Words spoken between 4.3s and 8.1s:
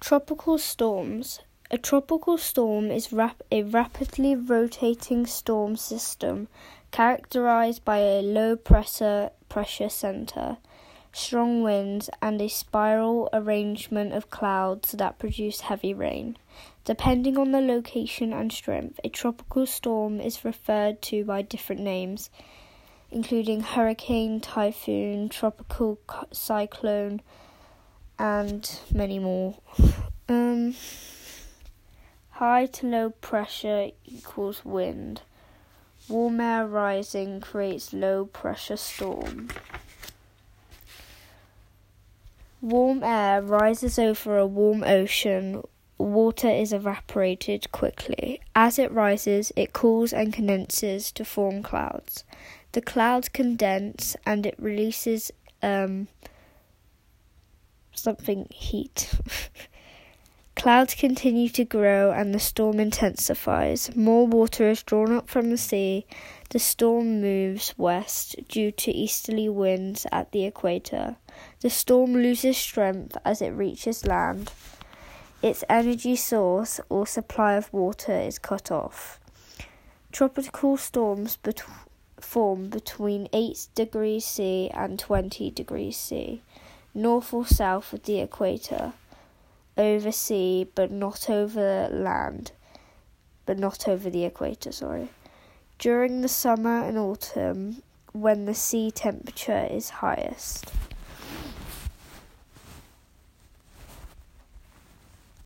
rotating storm system characterized by